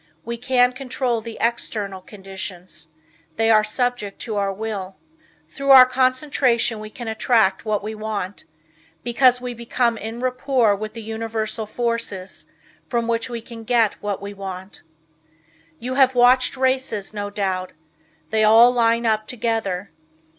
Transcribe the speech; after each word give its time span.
We 0.25 0.35
can 0.35 0.73
control 0.73 1.21
the 1.21 1.37
external 1.39 2.01
conditions. 2.01 2.87
They 3.35 3.51
are 3.51 3.63
subject 3.63 4.17
to 4.21 4.35
our 4.35 4.51
will. 4.51 4.95
Through 5.51 5.69
our 5.69 5.85
concentration 5.85 6.79
we 6.79 6.89
can 6.89 7.07
attract 7.07 7.65
what 7.65 7.83
we 7.83 7.93
want, 7.93 8.45
because 9.03 9.39
we 9.39 9.53
became 9.53 9.97
enrapport 9.99 10.75
with 10.75 10.93
the 10.93 11.03
Universal 11.03 11.67
forces, 11.67 12.45
from 12.89 13.07
which 13.07 13.29
we 13.29 13.41
can 13.41 13.63
get 13.63 14.01
what 14.01 14.23
we 14.23 14.33
want. 14.33 14.81
You 15.77 15.93
have 15.93 16.15
watched 16.15 16.57
races 16.57 17.13
no 17.13 17.29
doubt. 17.29 17.73
They 18.31 18.43
all 18.43 18.71
line 18.71 19.05
up 19.05 19.27
together. 19.27 19.91